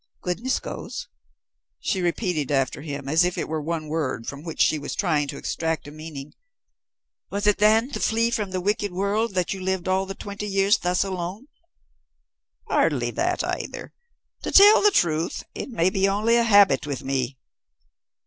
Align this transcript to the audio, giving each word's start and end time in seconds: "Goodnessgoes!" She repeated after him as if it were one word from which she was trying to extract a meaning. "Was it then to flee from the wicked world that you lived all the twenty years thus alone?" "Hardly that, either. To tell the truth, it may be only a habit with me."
"Goodnessgoes!" 0.23 1.09
She 1.79 2.01
repeated 2.01 2.49
after 2.51 2.81
him 2.81 3.07
as 3.07 3.23
if 3.23 3.37
it 3.37 3.47
were 3.47 3.61
one 3.61 3.87
word 3.87 4.25
from 4.25 4.41
which 4.41 4.59
she 4.59 4.79
was 4.79 4.95
trying 4.95 5.27
to 5.27 5.37
extract 5.37 5.87
a 5.87 5.91
meaning. 5.91 6.33
"Was 7.29 7.45
it 7.45 7.59
then 7.59 7.91
to 7.91 7.99
flee 7.99 8.31
from 8.31 8.49
the 8.49 8.61
wicked 8.61 8.91
world 8.91 9.35
that 9.35 9.53
you 9.53 9.61
lived 9.61 9.87
all 9.87 10.07
the 10.07 10.15
twenty 10.15 10.47
years 10.47 10.79
thus 10.79 11.03
alone?" 11.03 11.49
"Hardly 12.67 13.11
that, 13.11 13.43
either. 13.43 13.93
To 14.41 14.51
tell 14.51 14.81
the 14.81 14.89
truth, 14.89 15.43
it 15.53 15.69
may 15.69 15.91
be 15.91 16.09
only 16.09 16.35
a 16.35 16.45
habit 16.45 16.87
with 16.87 17.03
me." 17.03 17.37